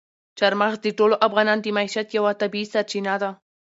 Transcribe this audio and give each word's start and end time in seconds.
چار 0.37 0.53
مغز 0.61 0.77
د 0.83 0.87
ټولو 0.97 1.15
افغانانو 1.27 1.63
د 1.63 1.67
معیشت 1.77 2.07
یوه 2.17 2.31
طبیعي 2.41 2.67
سرچینه 2.73 3.15
ده. 3.21 3.29